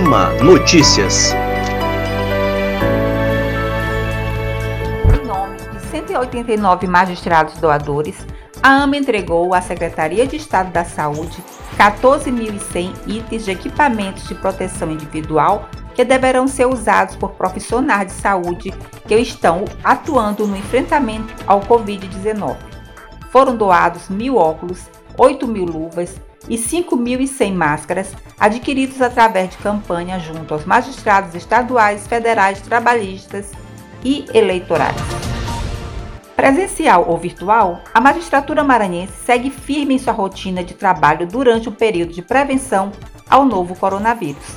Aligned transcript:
Notícias. 0.00 1.34
Em 5.12 5.26
nome 5.26 5.56
de 5.58 5.80
189 5.90 6.86
magistrados 6.86 7.58
doadores, 7.58 8.16
a 8.62 8.82
AMA 8.82 8.96
entregou 8.96 9.52
à 9.52 9.60
Secretaria 9.60 10.26
de 10.26 10.36
Estado 10.36 10.72
da 10.72 10.86
Saúde 10.86 11.44
14.100 11.76 12.94
itens 13.06 13.44
de 13.44 13.50
equipamentos 13.50 14.26
de 14.26 14.34
proteção 14.34 14.90
individual 14.90 15.68
que 15.94 16.02
deverão 16.02 16.48
ser 16.48 16.64
usados 16.64 17.14
por 17.14 17.32
profissionais 17.32 18.06
de 18.06 18.14
saúde 18.14 18.72
que 19.06 19.14
estão 19.16 19.66
atuando 19.84 20.46
no 20.46 20.56
enfrentamento 20.56 21.34
ao 21.46 21.60
Covid-19. 21.60 22.56
Foram 23.30 23.54
doados 23.54 24.08
mil 24.08 24.36
óculos, 24.36 24.80
8 25.16 25.46
mil 25.46 25.64
luvas 25.64 26.14
e 26.48 26.56
5.100 26.56 27.52
máscaras 27.52 28.12
adquiridos 28.38 29.02
através 29.02 29.50
de 29.50 29.58
campanha 29.58 30.18
junto 30.18 30.54
aos 30.54 30.64
magistrados 30.64 31.34
estaduais, 31.34 32.06
federais, 32.06 32.60
trabalhistas 32.60 33.52
e 34.04 34.24
eleitorais. 34.32 34.96
Presencial 36.34 37.04
ou 37.06 37.18
virtual, 37.18 37.82
a 37.92 38.00
magistratura 38.00 38.64
maranhense 38.64 39.12
segue 39.26 39.50
firme 39.50 39.94
em 39.94 39.98
sua 39.98 40.14
rotina 40.14 40.64
de 40.64 40.72
trabalho 40.72 41.26
durante 41.26 41.68
o 41.68 41.72
período 41.72 42.14
de 42.14 42.22
prevenção 42.22 42.92
ao 43.28 43.44
novo 43.44 43.76
coronavírus. 43.76 44.56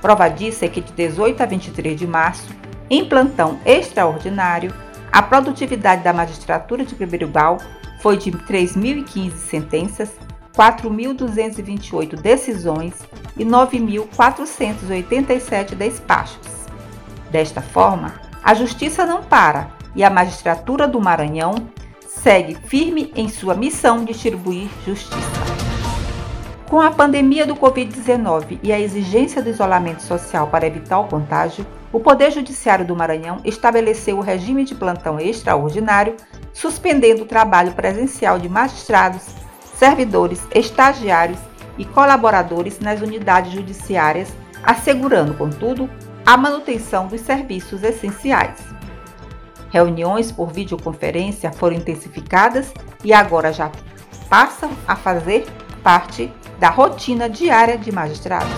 Prova 0.00 0.28
disso 0.28 0.64
é 0.64 0.68
que 0.68 0.80
de 0.80 0.92
18 0.92 1.42
a 1.42 1.46
23 1.46 1.98
de 1.98 2.06
março, 2.06 2.48
em 2.88 3.04
plantão 3.04 3.60
extraordinário, 3.66 4.72
a 5.12 5.20
produtividade 5.20 6.02
da 6.02 6.12
magistratura 6.12 6.84
de 6.84 6.94
grau 6.94 7.58
foi 8.00 8.16
de 8.16 8.32
3.015 8.32 9.36
sentenças, 9.36 10.10
4.228 10.56 12.16
decisões 12.16 12.94
e 13.36 13.44
9.487 13.44 15.74
despachos. 15.74 16.48
Desta 17.30 17.60
forma, 17.62 18.14
a 18.42 18.54
justiça 18.54 19.06
não 19.06 19.22
para 19.22 19.70
e 19.94 20.02
a 20.02 20.10
magistratura 20.10 20.88
do 20.88 21.00
Maranhão 21.00 21.54
segue 22.06 22.54
firme 22.54 23.12
em 23.14 23.28
sua 23.28 23.54
missão 23.54 24.04
de 24.04 24.12
distribuir 24.12 24.68
justiça. 24.84 25.40
Com 26.70 26.80
a 26.80 26.92
pandemia 26.92 27.44
do 27.44 27.56
Covid-19 27.56 28.60
e 28.62 28.72
a 28.72 28.78
exigência 28.78 29.42
do 29.42 29.50
isolamento 29.50 30.04
social 30.04 30.46
para 30.46 30.68
evitar 30.68 31.00
o 31.00 31.08
contágio, 31.08 31.66
o 31.92 31.98
Poder 31.98 32.30
Judiciário 32.30 32.86
do 32.86 32.94
Maranhão 32.94 33.40
estabeleceu 33.44 34.16
o 34.18 34.20
regime 34.20 34.62
de 34.62 34.76
plantão 34.76 35.18
extraordinário, 35.18 36.14
suspendendo 36.52 37.24
o 37.24 37.26
trabalho 37.26 37.72
presencial 37.72 38.38
de 38.38 38.48
magistrados, 38.48 39.34
servidores, 39.74 40.46
estagiários 40.54 41.40
e 41.76 41.84
colaboradores 41.84 42.78
nas 42.78 43.00
unidades 43.00 43.50
judiciárias, 43.50 44.32
assegurando, 44.62 45.34
contudo, 45.34 45.90
a 46.24 46.36
manutenção 46.36 47.08
dos 47.08 47.22
serviços 47.22 47.82
essenciais. 47.82 48.60
Reuniões 49.70 50.30
por 50.30 50.52
videoconferência 50.52 51.50
foram 51.50 51.74
intensificadas 51.74 52.72
e 53.02 53.12
agora 53.12 53.52
já 53.52 53.72
passam 54.28 54.70
a 54.86 54.94
fazer 54.94 55.44
parte 55.82 56.32
da 56.58 56.68
rotina 56.70 57.28
diária 57.28 57.76
de 57.76 57.90
magistrados. 57.90 58.52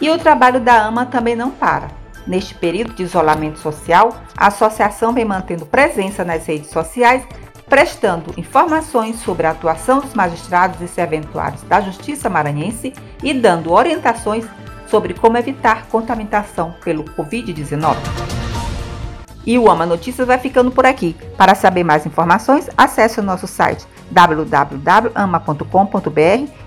E 0.00 0.08
o 0.08 0.18
trabalho 0.18 0.60
da 0.60 0.86
AMA 0.86 1.06
também 1.06 1.36
não 1.36 1.50
para. 1.50 1.88
Neste 2.26 2.54
período 2.54 2.94
de 2.94 3.02
isolamento 3.02 3.58
social, 3.58 4.14
a 4.36 4.46
associação 4.46 5.12
vem 5.12 5.24
mantendo 5.24 5.66
presença 5.66 6.24
nas 6.24 6.46
redes 6.46 6.70
sociais, 6.70 7.22
prestando 7.68 8.32
informações 8.36 9.16
sobre 9.20 9.46
a 9.46 9.50
atuação 9.50 10.00
dos 10.00 10.14
magistrados 10.14 10.80
e 10.80 10.88
serventuários 10.88 11.62
da 11.62 11.80
Justiça 11.80 12.28
Maranhense 12.28 12.92
e 13.22 13.34
dando 13.34 13.72
orientações 13.72 14.44
sobre 14.86 15.14
como 15.14 15.38
evitar 15.38 15.86
contaminação 15.86 16.74
pelo 16.82 17.04
Covid-19. 17.04 18.39
E 19.46 19.58
o 19.58 19.70
Ama 19.70 19.86
Notícias 19.86 20.26
vai 20.26 20.38
ficando 20.38 20.70
por 20.70 20.84
aqui. 20.86 21.16
Para 21.36 21.54
saber 21.54 21.84
mais 21.84 22.04
informações, 22.06 22.68
acesse 22.76 23.20
o 23.20 23.22
nosso 23.22 23.46
site 23.46 23.86
www.ama.com.br 24.10 24.52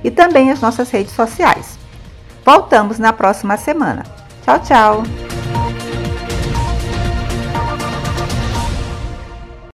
e 0.03 0.11
também 0.11 0.51
as 0.51 0.61
nossas 0.61 0.89
redes 0.89 1.13
sociais. 1.13 1.77
Voltamos 2.45 2.99
na 2.99 3.13
próxima 3.13 3.57
semana. 3.57 4.03
Tchau, 4.43 4.59
tchau! 4.59 5.22